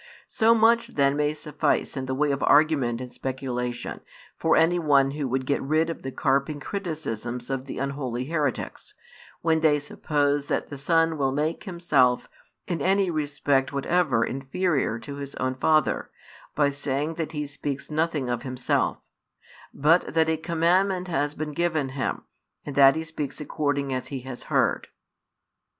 [0.27, 4.01] So much then may suffice in the way of argument and speculation
[4.35, 8.95] for any one who would get rid of the carping criticisms of the unholy heretics,
[9.41, 12.27] when they suppose that the Son will make Himself
[12.65, 16.09] in any respect whatever inferior to His own Father
[16.55, 18.97] by saying that He speaks nothing of Himself,
[19.71, 22.23] but that a commandment has been given Him,
[22.65, 24.87] and that He speaks according as He has heard.